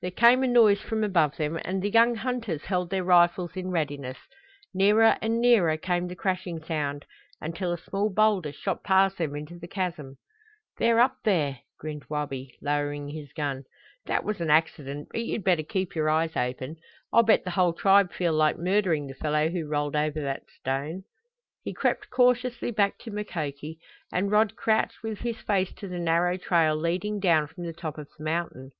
There 0.00 0.12
came 0.12 0.44
a 0.44 0.46
noise 0.46 0.80
from 0.80 1.02
above 1.02 1.38
them 1.38 1.58
and 1.64 1.82
the 1.82 1.90
young 1.90 2.14
hunters 2.14 2.62
held 2.66 2.88
their 2.88 3.02
rifles 3.02 3.56
in 3.56 3.72
readiness. 3.72 4.16
Nearer 4.72 5.18
and 5.20 5.40
nearer 5.40 5.76
came 5.76 6.06
the 6.06 6.14
crashing 6.14 6.62
sound, 6.62 7.04
until 7.40 7.72
a 7.72 7.76
small 7.78 8.08
boulder 8.08 8.52
shot 8.52 8.84
past 8.84 9.18
them 9.18 9.34
into 9.34 9.58
the 9.58 9.66
chasm. 9.66 10.18
"They're 10.78 11.00
up 11.00 11.16
there," 11.24 11.62
grinned 11.80 12.04
Wabi, 12.08 12.56
lowering 12.62 13.08
his 13.08 13.32
gun. 13.32 13.64
"That 14.04 14.22
was 14.22 14.40
an 14.40 14.50
accident, 14.50 15.08
but 15.10 15.24
you'd 15.24 15.42
better 15.42 15.64
keep 15.64 15.96
your 15.96 16.08
eyes 16.08 16.36
open. 16.36 16.76
I'll 17.12 17.24
bet 17.24 17.42
the 17.42 17.50
whole 17.50 17.72
tribe 17.72 18.12
feel 18.12 18.34
like 18.34 18.56
murdering 18.56 19.08
the 19.08 19.14
fellow 19.14 19.48
who 19.48 19.66
rolled 19.66 19.96
over 19.96 20.20
that 20.20 20.48
stone!" 20.60 21.02
He 21.64 21.74
crept 21.74 22.08
cautiously 22.08 22.70
back 22.70 22.98
to 22.98 23.10
Mukoki, 23.10 23.80
and 24.12 24.30
Rod 24.30 24.54
crouched 24.54 25.02
with 25.02 25.22
his 25.22 25.40
face 25.40 25.72
to 25.72 25.88
the 25.88 25.98
narrow 25.98 26.36
trail 26.36 26.76
leading 26.76 27.18
down 27.18 27.48
from 27.48 27.64
the 27.64 27.72
top 27.72 27.98
of 27.98 28.08
the 28.16 28.22
mountain. 28.22 28.70